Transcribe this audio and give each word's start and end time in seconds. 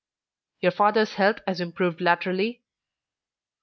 "Your 0.61 0.71
father's 0.71 1.13
health 1.13 1.41
has 1.45 1.61
improved 1.61 2.01
latterly?" 2.01 2.63